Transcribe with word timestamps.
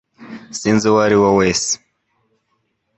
Sinzi 0.59 0.83
uwo 0.89 0.99
ari 1.05 1.15
we 1.21 1.29
wese 1.39 1.71